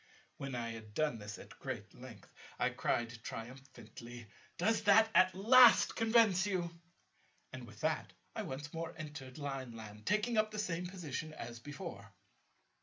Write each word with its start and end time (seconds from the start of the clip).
When 0.37 0.55
I 0.55 0.69
had 0.69 0.95
done 0.95 1.19
this 1.19 1.37
at 1.37 1.59
great 1.59 1.93
length, 1.93 2.27
I 2.57 2.71
cried 2.71 3.21
triumphantly, 3.21 4.25
"Does 4.57 4.81
that 4.85 5.09
at 5.13 5.35
last 5.35 5.95
convince 5.95 6.47
you?" 6.47 6.71
And, 7.53 7.67
with 7.67 7.81
that, 7.81 8.11
I 8.35 8.41
once 8.41 8.73
more 8.73 8.95
entered 8.97 9.37
Lineland, 9.37 10.07
taking 10.07 10.39
up 10.39 10.49
the 10.49 10.57
same 10.57 10.87
position 10.87 11.35
as 11.35 11.59
before. 11.59 12.15